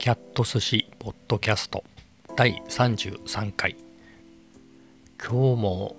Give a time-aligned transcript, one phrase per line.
[0.00, 1.84] キャット寿司ポッドキャスト
[2.34, 3.76] 第33回。
[5.22, 5.96] 今日も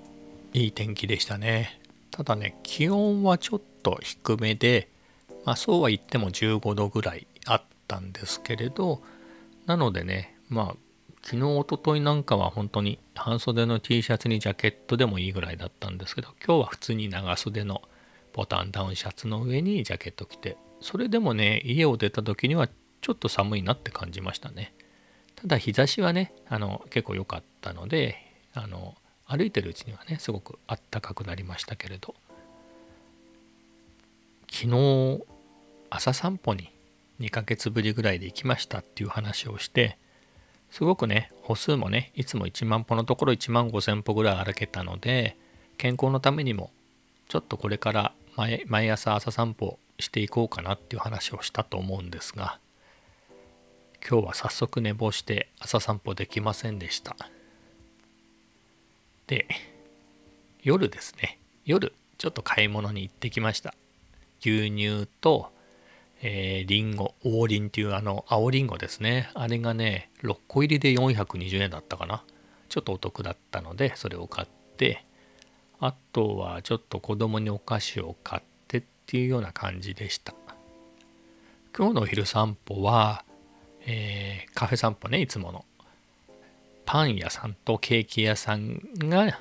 [0.53, 1.79] いい天気でしたね。
[2.09, 4.89] ただね気温はちょっと低めで
[5.45, 9.03] まあそうは言っても15度ぐらいあったんですけれど
[9.67, 10.75] なのでねまあ
[11.21, 17.83] 昨日おとといなんかは本当に半袖の T シャツにジャケットでもいいぐらいだったんですけど今日は普通に長袖の
[18.33, 22.67] ボタンダウンシャツの上にジャケット着てそれでもね家を出た時には
[23.01, 24.73] ちょっと寒いなって感じましたね。
[25.35, 28.17] ただ日差しはねあの結構良かったので
[28.53, 28.95] あの
[29.25, 32.15] 歩いてるうちにはねすごくあったかくなりましたけれど。
[34.51, 35.23] 昨日
[35.89, 36.69] 朝散歩に
[37.21, 39.97] 2ヶ月ぶりぐらいで行きましたっていう話をして
[40.69, 45.37] すごくね歩数もねいつも1万歩のところ1万5,000歩ぐらい歩けたので
[45.77, 46.69] 健康のためにも
[47.29, 52.59] ちょっとこれから毎毎朝朝散歩していこうかなっていう話をしたと思うんですが
[54.07, 57.15] 今日は早速寝坊して朝散歩できませんでした
[59.27, 59.47] で
[60.63, 63.73] 夜ですね夜ちょっと買い物に行ってきました
[64.41, 65.51] 牛乳と
[66.23, 69.31] えー、リンゴ、王林っていうあの青リンゴですね。
[69.33, 72.23] あれがね、6個入りで420円だったかな。
[72.69, 75.03] ちょっとお得だったので、それを買って、
[75.79, 80.35] あとはちょっと子供にお菓子を買ってっていうような感じでした。
[81.75, 83.25] 今日のお昼散歩は、
[83.85, 85.65] えー、カフェ散歩ね、いつもの。
[86.85, 89.39] パン屋さんとケーキ屋さんが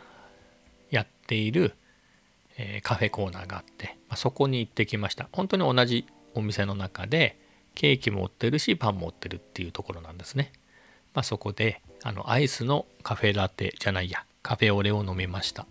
[0.91, 1.75] やっている、
[2.57, 5.29] えー、カフェコーナーがあって、まあ、そこに行ってきました。
[5.33, 7.39] 本当に同じお店の中で
[7.75, 10.53] ケーキも売ってるしパンも売ってるっていうところなんですね。
[11.15, 15.67] まあ、そこであのアイスのカフェラテじゃないやカフェオレを飲みました。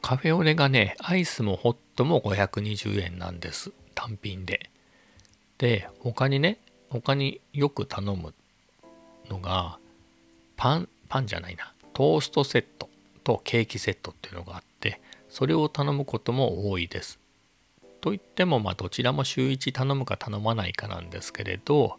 [0.00, 4.70] カフェオレがねアイスもホットも520円なんです単品で。
[5.58, 8.34] で他にね他によく頼む
[9.28, 9.78] のが
[10.56, 11.72] パンパンじゃないな。
[11.92, 12.88] トーストセット
[13.22, 17.18] とケーキセットっていうのがあってそれを頼むことも多いです。
[18.00, 21.96] といってもまあどちらも週1頼むか頼まないかなんですけれど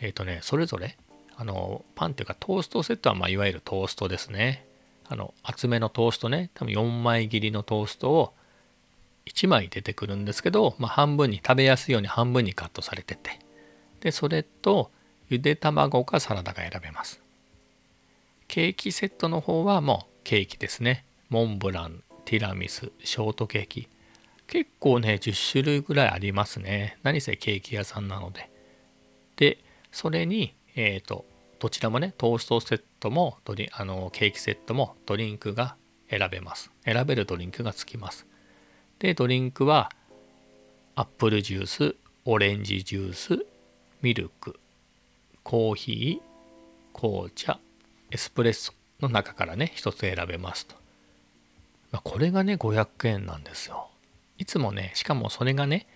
[0.00, 0.98] えっ、ー、とねそれぞれ
[1.36, 4.66] あのパンっていうかトーストセットはまあいわゆるトーストですね。
[5.08, 6.50] あの厚めのトーストね。
[6.54, 8.32] 多分4枚切りのトーストを
[9.26, 13.38] 1枚出てくるんですけど、まあ、半分に食べやすいように半分にカットされてて。
[14.00, 14.90] でそれと
[15.28, 17.22] ゆで卵かサラダが選べます。
[18.48, 21.04] ケーキセットの方はもうケーキですね。
[21.28, 23.88] モンブランティラミスショートケーキ。
[24.46, 26.98] 結構ね10種類ぐらいありますね。
[27.02, 28.50] 何せケーキ屋さんなので。
[29.36, 29.58] で
[29.92, 31.24] それにえっ、ー、と
[31.60, 35.76] どちらもねトーストセットもドリあのケーキセットもドリンクが
[36.10, 36.72] 選べます。
[36.84, 38.26] 選べるドリンクがつきます。
[39.02, 39.90] でドリンクは
[40.94, 43.44] アップルジュースオレンジジュース
[44.00, 44.60] ミルク
[45.42, 47.58] コーヒー紅茶
[48.12, 50.76] エスプレッソの中からね一つ選べますと、
[51.90, 53.88] まあ、これがね500円なんですよ。
[54.38, 55.88] いつもね、しかもそれがね、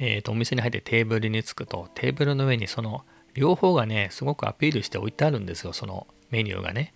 [0.00, 3.04] えー、とお店に入ってテーブルに着くと、テーブルの上にその
[3.34, 6.92] 両方がね、すごくアピールして置いてあるんですよ、そのメニューがね。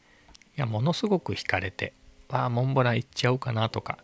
[0.56, 1.92] いや、ものすごく惹かれて、
[2.30, 3.98] わあ、モンブラン行っちゃおうかなとか、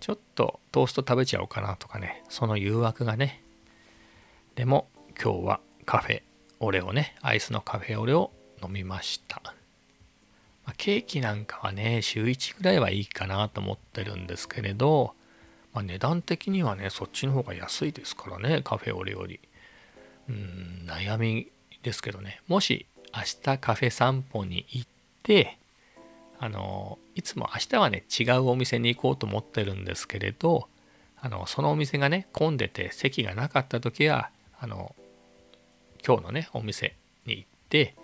[0.00, 3.42] ちょっとトースト食べちゃおうかなとかね、その誘惑がね。
[4.54, 4.88] でも、
[5.22, 6.22] 今日はカフェ
[6.60, 8.30] オレをね、アイスのカフェオレを
[8.62, 9.42] 飲みました。
[10.64, 15.14] ま、ケーキなんかはね、週1ぐらいはいいかなと思ってるんですけれど、
[15.72, 19.40] まあ、値段的にはねそっちの方が安いですからねカフェオレより
[20.28, 21.48] うん悩み
[21.82, 23.22] ですけどねもし明
[23.54, 24.88] 日カフェ散歩に行っ
[25.22, 25.58] て
[26.40, 30.68] あのいつも明日はね違うお店に行こうと思ってるんですけれど
[31.20, 34.94] あのそのお店がね混んでて席がなかった時はあの
[36.06, 36.94] 今日のねお店
[37.26, 37.94] に行って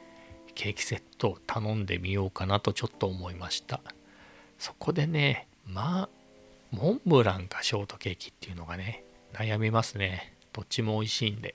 [0.55, 3.81] ケーキセットを頼んでみようかなとちょっと思いました。
[4.59, 6.09] そこでねまあ
[6.71, 10.35] モンブランかショートケーキっていうのがね悩みますね。
[10.53, 11.55] どっちも美味しいんで。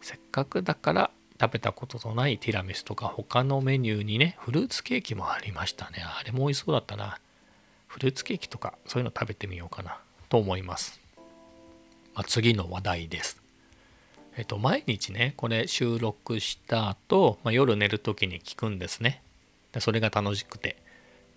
[0.00, 6.04] せっかくだから食べたことのないティラミスとか他のメニューにねフルーツケーキもありましたね。
[6.04, 7.18] あれも美味しそうだったな。
[7.86, 9.98] フルーツケーキとかそういうの食べてみようかな。
[10.28, 11.00] と思います、
[12.14, 13.40] まあ、次の話題です。
[14.36, 19.22] えっと毎日ねこれ収録した後、まあ、夜寝る時に聞くんですね。
[19.72, 20.76] でそれが楽しくて。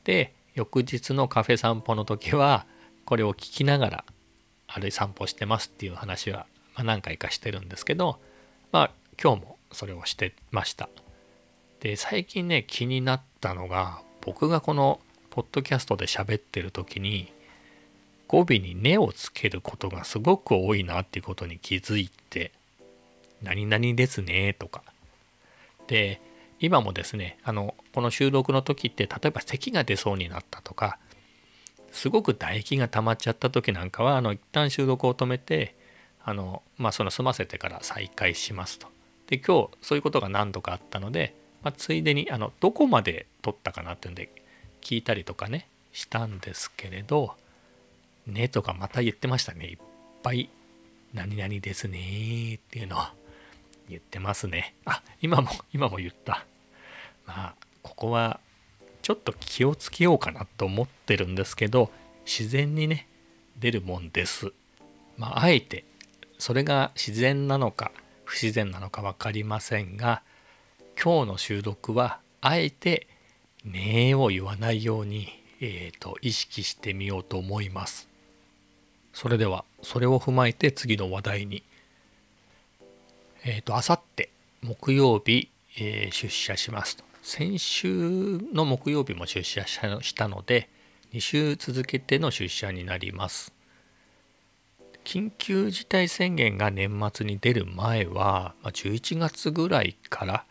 [0.03, 2.65] で翌日のカフェ散歩の時は
[3.05, 4.05] これを聞きながら
[4.67, 6.45] 歩い散歩してますっていう話は、
[6.75, 8.19] ま何回かしてるんですけど
[8.71, 10.89] まあ今日もそれをしてました
[11.79, 17.31] で最近ね気になったのが僕がこのポッドキャストで喋ってる時に
[18.27, 22.51] 語尾に「ね」をつけることがすごく多いなっていうことに気づいて
[23.41, 24.83] 何々ですねとか
[25.87, 26.21] で
[26.59, 30.99] 今もですねあのこの収録の時って例えば咳が出そうになったとか
[31.91, 35.75] すごく唾液が溜まっちゃった時なんかはあの一旦収録を止めて
[36.23, 38.87] あのまあその済ませてから再開しますと。
[39.31, 41.33] で今日そういうことが何度かあったので、
[41.63, 44.29] まあ、ついでにあのどこまで撮ったかなっていうんで
[44.81, 47.35] 聞いたりとかねしたんですけれど
[48.27, 49.67] 「ね」とかまた言ってましたね。
[49.67, 49.77] いっ
[50.21, 50.49] ぱい
[51.15, 53.03] 「何々ですね」っていうのを
[53.89, 54.75] 言ってますね。
[54.83, 56.45] あ今も今も言った。
[57.25, 58.41] まあここは
[59.01, 61.89] ちょっと気をつけようかなと思ってるんですけど
[62.25, 63.07] 自然にね
[63.57, 64.51] 出るもんです。
[65.17, 65.85] まああえて
[66.37, 67.93] それが自然なのか
[68.31, 70.23] 不自然なのか分かりませんが
[71.01, 73.07] 今日の収録はあえて
[73.65, 75.27] 「ねえ」を言わないように、
[75.59, 78.07] えーと、意識してみようと思います。
[79.11, 81.63] それではそれを踏まえて次の話題に。
[83.43, 84.29] えっ、ー、とあさって
[84.61, 87.03] 木曜日、えー、出社しますと。
[87.21, 90.69] 先週の木曜日も出社したので
[91.11, 93.51] 2週続けての出社になります。
[95.03, 100.45] 緊急事態宣言が年末に出る前はま11月ぐらいから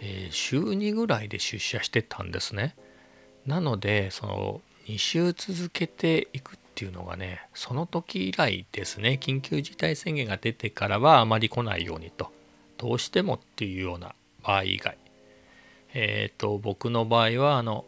[0.00, 2.74] えー、週2ぐらいで出社してたんですね。
[3.46, 9.18] なのでその2週続けていくっていうのがねその時以来ですね。
[9.20, 12.32] 緊急事態宣言が出てからはあまり来ないようにと。
[12.78, 14.96] どうしてもっていうような場合以外。
[15.92, 17.84] えっ、ー、と僕の場合はあの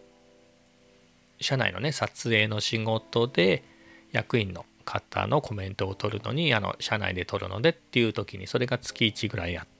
[1.40, 3.64] 社内のね撮影の仕事で
[4.12, 9.72] 役員の方のコメントを取るのにあの社内で取るのでっていう時にそれが月1ぐらいあって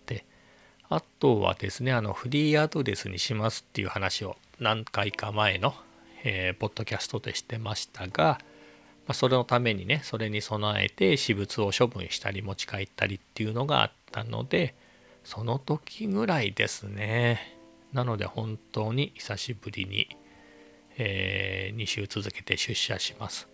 [0.95, 5.75] あとはですね、あのフリーアドレスにしますっていう話を何回か前の、
[6.23, 8.39] えー、ポッドキャストでしてましたが、
[9.07, 14.75] まあ、それのためにね、それに備えて私物を処分したり持ち帰ったりっていうのがあったので、
[15.25, 17.57] その時ぐらいですね。
[17.95, 20.15] なので本当に久しぶりに、
[20.99, 23.49] えー、2週続けて出社します。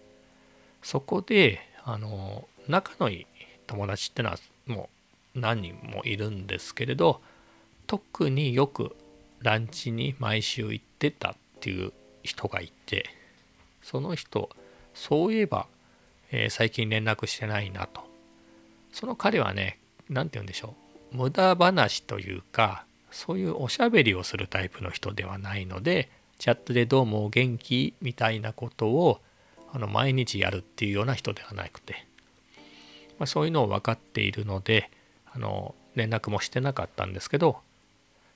[0.82, 3.26] そこで、あの、仲のいい
[3.66, 4.88] 友達ってのはも
[5.34, 7.20] う何人もいるんですけれど、
[7.86, 8.94] 特によく
[9.40, 11.92] ランチに毎週行ってたっていう
[12.22, 13.08] 人がいて
[13.82, 14.50] その人
[14.94, 15.66] そういえば、
[16.30, 18.06] えー、最近連絡してないなと。
[18.92, 19.78] その彼はね
[20.08, 20.74] 何て言うんでしょ
[21.12, 26.08] う無駄話というかそういうおしゃべりをするタイプの人ではないので
[26.38, 29.20] チャットでどうもお元気みたいなことを
[29.72, 32.06] あの毎日やるっていうような人ではなくて、
[33.18, 34.90] まあ、そういうのを分かっているので
[35.32, 37.58] あの連絡もしてなかったんですけど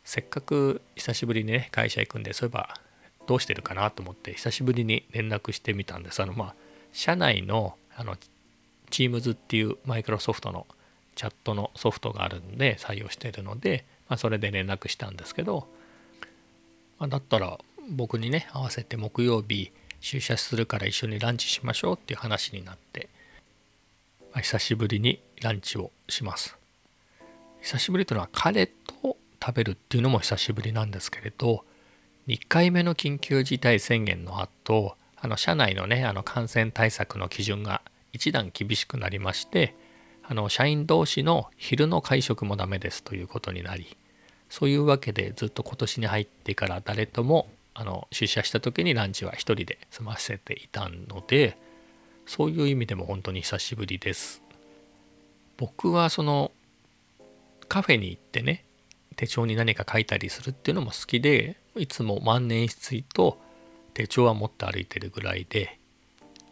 [0.04, 2.74] せっかく久しぶりにね会社行くんでそういえば
[3.26, 6.20] どうしてるかなと思って久しぶりに連絡してみたんです。
[6.20, 6.54] あのまあ
[6.92, 8.16] 社内のあの
[8.90, 10.66] Teams っていうマイクロソフトの
[11.14, 15.66] チャットのソフトがあるんで採用してるので、まあ、それで連絡したんですけど、
[16.98, 17.58] まあ、だったら
[17.90, 23.08] 僕にね合わせて木曜日出社するから一緒にランチしましょうっていう話になって、
[24.32, 26.58] まあ、久しぶりにランチをします。
[27.62, 31.64] 久しぶりというのは彼と食べるっていうのも久しぶりなんですけれど
[32.26, 37.82] 2回目の緊急事態宣言の後あの社内のねあの感染対策の基準が
[38.12, 39.74] 一段厳しくなりまして
[40.24, 43.96] あの社員同士の昼の会食もダメですということになり
[44.50, 51.56] そういうわけでずっと今年に入ってから誰ともあの出社した時にランチは1人で済ませていたので
[52.26, 54.42] そういう意味でも本当に久しぶりです。
[55.56, 56.50] 僕はその
[57.68, 58.64] カフェに行ってね
[59.16, 63.38] 手帳に何か書いたりするっていうのも好きでいつも万年筆と
[63.94, 65.78] 手帳は持って歩いてるぐらいで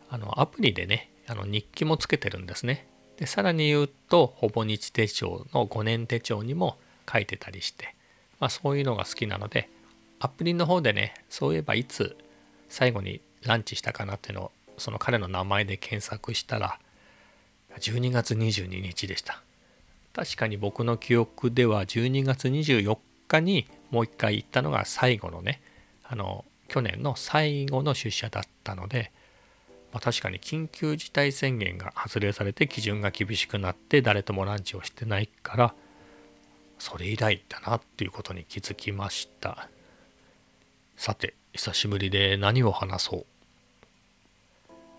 [0.08, 2.86] あのアプリでねあの日記もつけてるんですね
[3.16, 6.78] でさらに言うとほぼ日手帳の5年手帳にも
[7.10, 7.94] 書いてたりして、
[8.38, 9.68] まあ、そういうのが好きなので
[10.20, 12.16] アプリの方でねそういえばいつ
[12.68, 16.78] 最後にランチしたかなっていうのをその彼の名前で検索したら
[17.78, 19.42] 12月22日でした。
[20.12, 22.98] 確かに僕の記憶では12月24
[23.28, 25.60] 日にもう一回行ったのが最後のね
[26.04, 29.12] あの去年の最後の出社だったので、
[29.92, 35.74] まあ、確かに緊急事態宣言が発令されて基準が厳しくなって誰ともランチをしてないから
[36.78, 39.68] それ以来だなっていうことに気づきました。
[41.00, 43.26] さて久しぶりで何を話そう。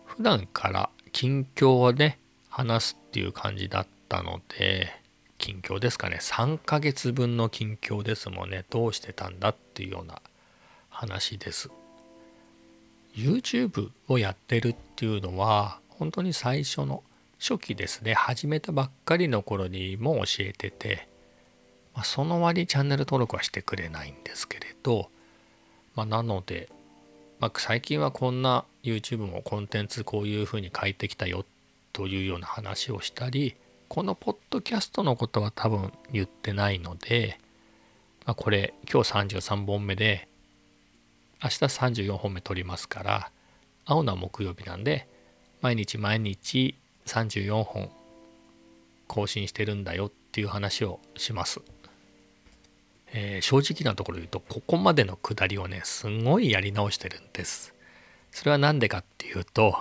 [0.07, 2.17] 普段から近況をね
[2.49, 4.99] 話すっていう感じだったので
[5.37, 6.17] 近況ですかね。
[6.19, 8.65] 3ヶ月分の近況ですもんね。
[8.71, 10.23] どうしてたんだっていうような
[10.89, 11.69] 話です。
[13.15, 17.03] YouTube をやってるっていうのは本当に最初の
[17.37, 18.15] 初期ですね。
[18.15, 21.07] 始めたばっかりの頃にも教えてて
[21.93, 25.11] ま、その割チャンネル登録はしてくれないんですけれど、
[25.95, 26.69] まあ、なので、
[27.39, 31.45] まあ、最近はこんな YouTube もコンテンツこういうふうに変えてきたよ
[31.93, 33.55] というような話をしたり
[33.89, 37.39] このポッドキャストのことは多分言ってないので、
[38.25, 40.27] まあ、これ今日33本目で
[41.43, 43.31] 明日34本目撮りますから
[43.85, 45.07] 青の木曜日なんで
[45.61, 47.89] 毎日毎日34本
[49.07, 51.59] 更新してるんだよっていう話をします。
[53.13, 57.73] えー、正直なところ言うとここまでのくだりをねすごいやり直してるんです。
[58.31, 59.75] それは何でかっていうと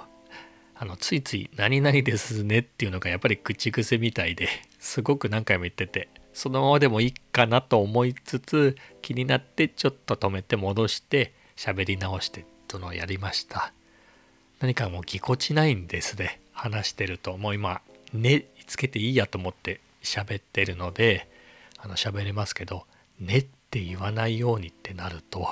[0.75, 13.72] あのついつい「何々ですね」っていうのがやっぱり口癖みたいですごく何回も言っててそのままでもいいかなと思いつつ気になってちょっと止めて戻して喋り直してとのをやりました
[14.60, 17.82] 何かもうぎこちないんですね話してるともう今
[18.14, 21.28] 「ね」つけていいやと思って喋ってるので
[21.76, 22.87] あの喋れますけど
[23.20, 25.48] ねって言わないようにってなると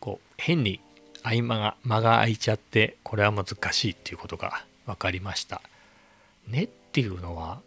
[0.00, 0.80] こう変に
[1.22, 5.62] 合間が間が空いちゃってこれは難しいっていうことが分かりました。
[6.48, 7.60] ねっていうのは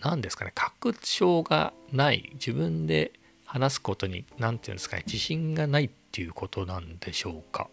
[0.00, 3.12] 何ですかね確証がない自分で
[3.44, 7.68] 話すことに何て言うんですかね自信がないっていうことなんでしょうか。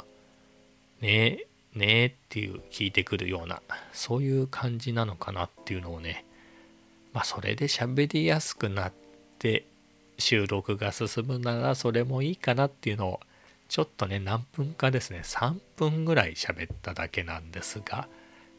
[1.02, 3.62] ねえねえっていう聞いてくるような
[3.94, 6.26] そういう感じなのかなっていうのをね
[7.14, 8.94] まあそれで喋りやすくなっ
[9.38, 9.66] て
[10.20, 13.20] 収録が進むならそれもいいかなっていうのを
[13.68, 18.08] ちょっとね何分かですね3分ぐらい喋っただけなんですが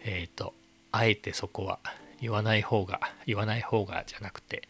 [0.02, 0.54] えっ、ー、と
[0.92, 1.78] あえてそこは
[2.20, 4.68] 言わない方が言わない方がじゃなくて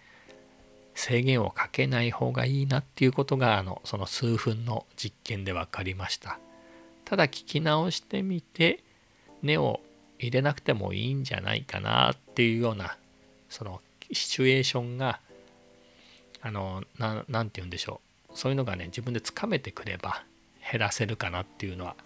[0.94, 6.38] 制限をかけない方がいいなっていうことがあのその数分の実験で分かりました。
[7.04, 8.84] ただ聞き直してみて
[9.42, 9.80] 根を
[10.18, 12.96] 入れなくてもいいんじゃないかなっていうような
[13.48, 13.80] その
[14.12, 15.20] シチュエーションが
[16.42, 18.00] あの何て言うんでしょ
[18.32, 18.36] う。
[18.36, 20.22] そういうのがね自分でつかめてくれば
[20.70, 21.96] 減らせるかなっていうのは、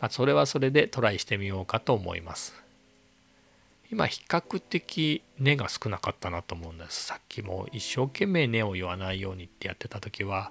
[0.00, 2.54] まあ、それはそれでトライしてみようかと思います。
[3.90, 7.04] 今比較的根が少なかったなと思うんです。
[7.04, 10.50] さっきも一生懸命根を言わないようにってやってた時は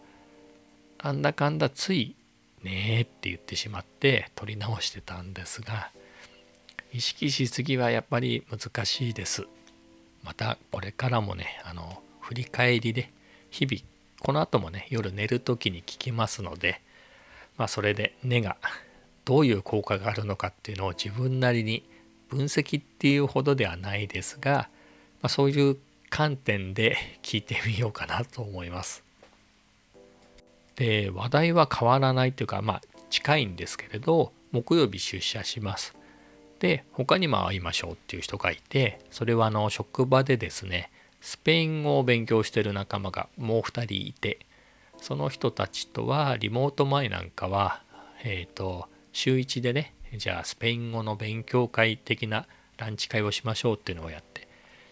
[1.04, 2.16] なんだかんだつい
[2.64, 5.92] 「ねえ」って言ってしまって取り直してたんですが
[6.94, 9.46] 意識しすぎはやっぱり難しいです。
[10.24, 13.12] またこれからもねあの振り返りで
[13.52, 13.84] 日々
[14.20, 16.82] この後もね夜寝る時に聞きますので
[17.58, 18.58] まあそれで根が
[19.26, 21.88] どういう効果があるのかっていうのを自分なりに
[22.30, 24.70] 分析っていうほどではないですが、
[25.22, 25.78] まあ、そういう
[26.10, 29.04] 観点で聞いてみようかなと思います。
[30.76, 35.96] で話題は変わらないというかまあ近いんですけれど木曜日出社します。
[36.60, 40.90] で他にも会いましょうっていう人がいてそれはあの職場でですね
[41.26, 44.46] スペイン語を勉強してる仲間がもう2人いて
[45.02, 47.82] その人たちとはリモート前なんかは
[48.24, 52.46] えっ、ー、と週1でねじゃあスペイン語の勉強会的な
[52.78, 54.48] ランチ会をしましょうっていうのをやって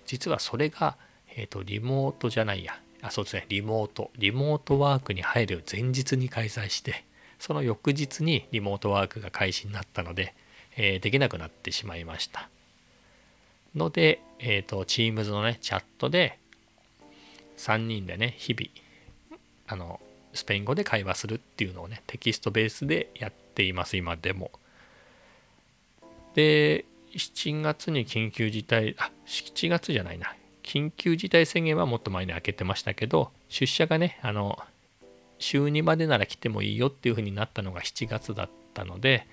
[0.08, 0.98] 実はそれが、
[1.36, 2.80] えーと、リモートじゃないや。
[3.04, 4.10] あそうですねリモート。
[4.18, 7.06] リモートワークに入る前日に開催して
[7.38, 10.34] その翌日にリモートワークが開始になったので、
[10.78, 12.50] えー、できなくなってしまいました。
[13.76, 16.40] ので、えっ、ー、と、Teams のね、チャットで、
[17.58, 18.70] 3人でね、日々、
[19.68, 20.00] あの、
[20.34, 24.52] スペイン語で会話するっていうのをね、テキストベースでやっています、今でも。
[26.36, 30.36] で、7月に緊急事態、あ、7月じゃないな。
[30.64, 34.58] 緊急事態宣言はもっと前に開けてましたけど、出社がね、あの、
[35.38, 39.28] 週2までなら来てもいいよっていうふうになったのが7月だったので、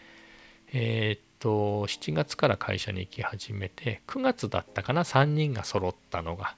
[0.72, 6.54] えっ、と7月から会社に行き始めて9月だったかな3人が揃ったのが。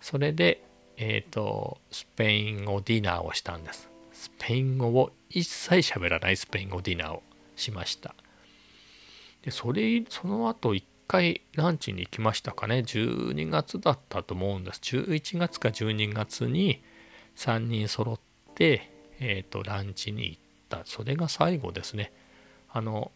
[0.00, 0.62] それで
[0.96, 3.90] えっ、ー、とスペイン語ディナーをしたんです。
[4.12, 7.22] スペイン語を一切喋らないスペイン語ディナーを
[7.56, 8.14] しました。
[9.42, 12.80] でそれその後1回ランチに行きましたかね。
[12.80, 14.80] 12月だったと思うんです。
[14.82, 16.82] 11月か12月に
[17.36, 18.20] 3人揃っ
[18.54, 20.82] てえっ、ー、とランチに行った。
[20.84, 22.12] それが最後ですね。
[22.68, 23.10] あの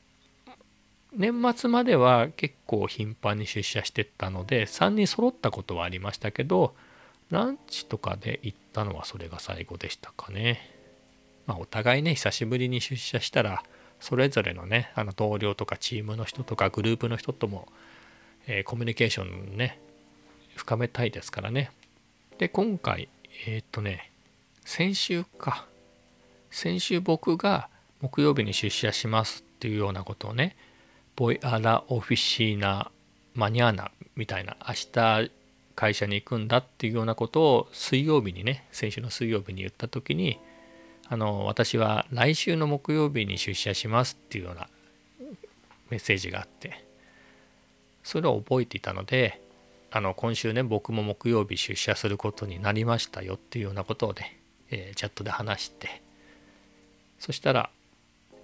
[1.17, 6.75] 年末までは結構頻繁に出社してったので3人揃ったことはありましたけど
[7.31, 10.71] ランチとかで行ったのはそれが最後でしたかね。
[11.47, 13.63] まあ、お互いね久しぶりに出社したら
[14.01, 17.69] それぞれのねあの同僚とかチームの人とかグループの人とも、
[18.47, 19.79] えー、コミュニケーションね
[20.57, 21.71] 深めたいですからね。
[22.39, 23.09] で今回
[23.47, 24.11] えー、っとね
[24.65, 25.67] 先週か
[26.51, 27.69] 先週僕が
[28.01, 30.57] 木曜日に出社しますっていうようなことをね
[31.17, 32.91] ボイアラオフィシーナ
[33.35, 35.31] マニアーナみたいな明日
[35.77, 40.39] 会社に行くんだっていうようなことを水曜日にね先週の水曜日に言った時に
[41.09, 44.69] あの私は来週の木曜日に出社しますっていうような
[45.91, 46.85] メッセージがあって
[48.03, 49.41] それを覚えていたので
[49.93, 54.41] あの今週ね僕も木曜日出社することになりましたよっていうようなことをね、
[54.71, 56.03] えー、チャットで話して
[57.21, 57.71] そしたら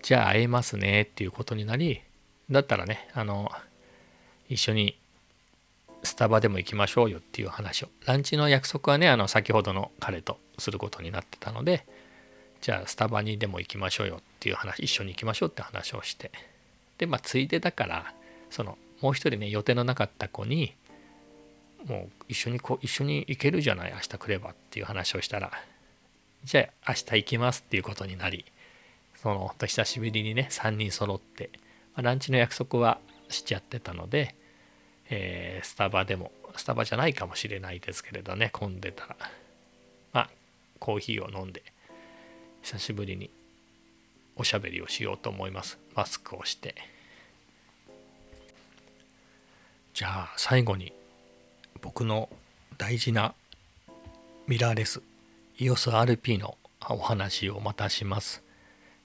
[0.02, 2.00] じゃあ会えますねっていうことになり
[2.50, 3.50] だったらねあの
[4.48, 4.98] 一緒に
[6.02, 7.88] スタバでも行きましょうよっていう話を。
[8.06, 11.86] ランチの約束はねあの先ほどの彼とすることになってたので
[12.60, 16.30] じゃあスタバにでも行きましょうよっていう話一緒に行きましょうって話をして。
[16.98, 18.14] でまあついでだから
[18.50, 20.74] そのもう一人ね予定のなかった子に
[21.86, 25.50] もう一緒にこう一緒に行けるじゃない明日来ればっていう話をしたら
[26.44, 28.44] じゃあ明日行きますっていうことになり
[29.22, 31.50] その久しぶりにね3人揃って、
[32.02, 34.34] ランチの約束はしちゃってたので、
[35.08, 39.16] えー、スタバでもスタバじゃないかもしれないですけれどね混んでたら。
[40.12, 40.30] まあ
[40.78, 41.62] コーヒーを飲んで
[42.62, 43.30] 久しぶりに
[44.36, 45.78] おしゃべりをしようと思います。
[45.94, 46.74] マスクをして。
[49.92, 50.92] じゃあ最後に
[51.82, 52.28] 僕の
[52.78, 53.34] 大事な
[54.46, 55.02] ミラーレス
[55.58, 56.56] EOSRP の
[56.88, 58.42] お話をまたします。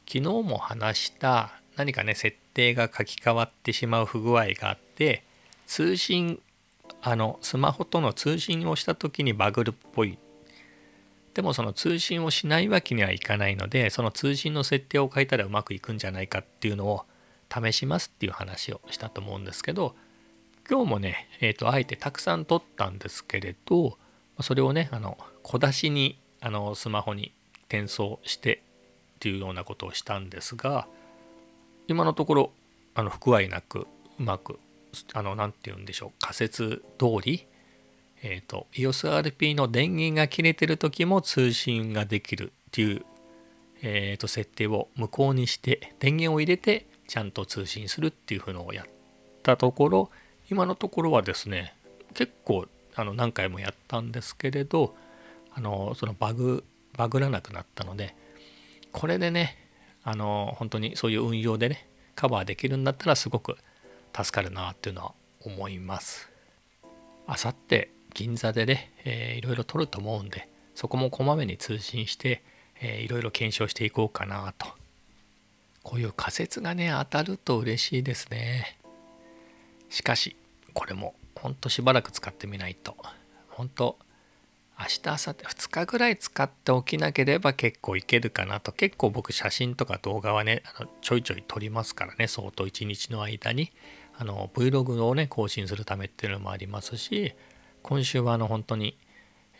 [0.07, 5.23] 昨日も話した何かね設定が書き換わってしまう不具合があって
[5.67, 6.41] 通信
[7.01, 10.17] あのスマホとの通信をした時にバグるっぽい。
[11.35, 17.03] でもその通信をしないわけにはいかないのでその通信の設定を変えたらうまくいくんじゃないかっていうのを
[17.53, 19.95] 試しますっていう話をしたと思うんですけど
[20.69, 23.97] 今日もね、えー、とあえてたくさん撮ったんですけれど
[24.39, 27.33] それをねあの小出しにあのスマホに
[27.67, 28.61] 転送して
[29.15, 30.87] っていうようなことをしたんですが
[31.87, 32.51] 今のところ
[32.93, 33.87] あの不具合なく
[34.19, 34.59] うまく
[35.13, 37.45] あの何て言うんでしょう仮説通り
[38.23, 43.05] えっ、ー、と EOSRP の電源が切れてる時も通信ができるっていう、
[43.81, 48.85] えー、と設定を無効にして電源を入れてちゃんと通信するっていうのをやっ
[49.43, 50.09] たところ
[50.49, 51.75] 今のところはですね
[52.13, 54.95] 結構あの何回もやったんですけれど
[55.53, 56.63] あのそのバグ
[56.97, 58.15] バグらなくなったので
[58.91, 59.64] これでね
[60.05, 63.57] あの本当にそういう運用でねカバーできるんだったらすごく
[64.15, 65.13] 助かるなっていうのは
[65.43, 66.29] 思います。
[67.27, 72.43] あさって銀座でね、えー、いろいろ撮ると思うんでそこもこまめに通信して、
[72.79, 74.67] えー、いろいろ検証していこうかなと
[75.83, 78.77] こういう仮説がね当たると嬉しいですね
[79.89, 80.35] しかし
[80.73, 82.95] これもほんとしばらく使ってみないと
[83.49, 83.97] 本当
[84.77, 88.71] 明日明後日2日ぐらい使っておきなければ結構いけるかなと。
[88.71, 92.27] 結構僕写真とか動画はねあのちょいちょい撮りますからね。
[92.27, 93.71] 相当一日の間に。
[94.17, 97.33] あの Vlog をね更新するためっていうのもありますし
[97.83, 98.97] 今週はあの本当に、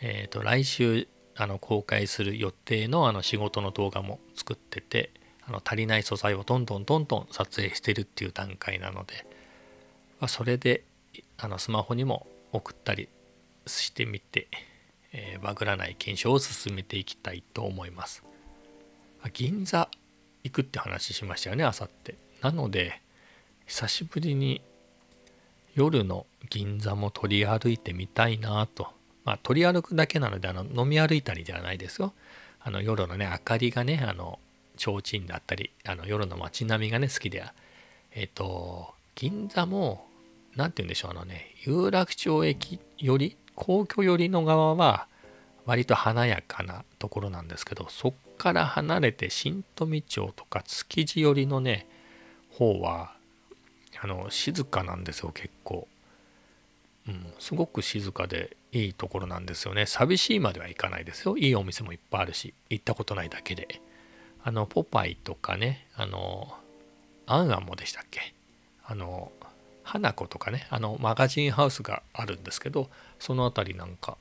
[0.00, 5.10] えー、と来週あの公開する予定のあの仕事の動画も作ってて
[5.46, 9.26] あの足りない素材をどんどんどんどん撮影してるっていう段階なので、
[10.20, 10.84] まあ、それで
[11.36, 13.08] あのスマホにも送ったり
[13.66, 14.48] してみて、
[15.12, 18.22] えー、バグらない検証を進めていきたいと思います。
[19.32, 19.88] 銀座
[20.44, 23.00] 行くって話しましたよねあさってなので
[23.66, 24.60] 久しぶりに
[25.74, 28.88] 夜の銀座も取り歩いてみたいなと。
[29.24, 32.14] まあ、取り歩くだけなのであの飲み歩いたりではないですよ。
[32.60, 34.38] あの夜のね明かりがねあの
[34.78, 37.44] 提灯だったりあの夜の街並みがね好きで
[38.12, 40.06] えっ、ー、と銀座も
[40.54, 45.08] 何て言うんでしょうあのね有楽町駅より皇居寄りの側は
[45.64, 51.86] 割と華やかなところなんですけどそっから離れて新富町とか築地寄りのね
[52.52, 53.12] 方は
[54.00, 55.88] あの静かなんですよ結構、
[57.08, 59.86] うん、すごく静かでいいところなんですよね。
[59.86, 61.38] 寂しいまではいかないですよ。
[61.38, 63.80] いいお店もいっぱいあるし行ったことないだけで。
[64.44, 66.54] あのポパイとかねあの
[67.26, 68.34] アンアンもでしたっけ？
[68.84, 69.32] あの
[69.82, 72.88] 花子とかねあのマガジンハウスがあるんですけど
[73.18, 74.18] その辺りなんか、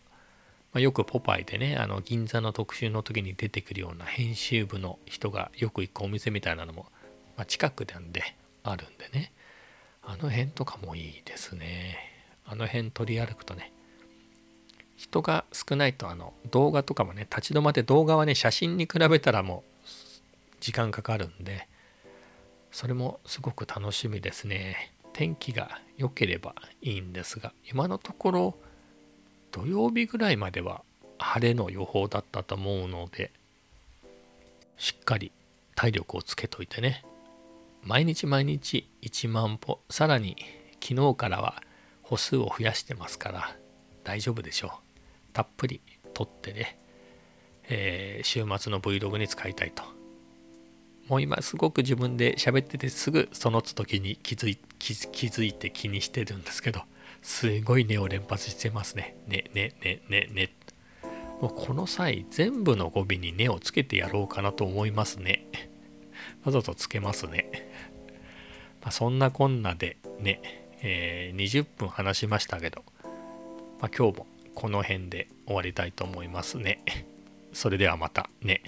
[0.74, 6.88] まあ、よくポパイでねあの銀座の特集の時に出てくるような編集部の人がよく行くお店みたいなのも、
[7.38, 8.24] まあ、近くなんで
[8.64, 9.32] あるんでね。
[10.08, 11.98] あの辺とかもいいですね。
[12.46, 13.72] あの辺取り歩くとね
[14.96, 19.88] 人が少ないとあの動画とかもね立ち止まって動画はね写真に比べたらもう
[20.60, 21.68] 時間かかるんで
[22.72, 24.94] それもすごく楽しみですね。
[25.14, 28.58] 天気が良ければいいんですが今のところ
[29.56, 30.82] 土曜日ぐらいまでは
[31.18, 33.32] 晴れの予報だったと思うので
[34.76, 35.32] しっかり
[35.76, 37.06] 体力をつけといてね。
[37.82, 40.36] 毎日毎日1万歩さらに
[40.84, 41.64] 昨日からは
[42.04, 43.56] 歩数を増やしてますから
[44.04, 44.72] 大丈夫でしょう。
[45.32, 45.80] たっぷり
[46.14, 46.78] 撮ってね、
[47.70, 49.84] えー、週末の Vlog に使いたいと。
[51.08, 56.82] もう今すごく自分で喋っててすぐその時に気づい気づいて気にしてるんですけど
[57.26, 59.18] すごい「ね」を連発してますね。
[59.28, 60.50] ね、ね、ね、ね、ね。
[61.42, 65.48] もうこの際全部の語尾に「ね」をつけてやろうかなと思いますね。
[66.44, 67.50] わざとつけますね。
[68.82, 70.40] まあ、そんなこんなでね、
[70.84, 72.84] えー、20分話しましたけど、
[73.82, 76.84] まあ、今日もこの辺で終わりたいと思いますね。
[77.54, 78.62] それではまたね。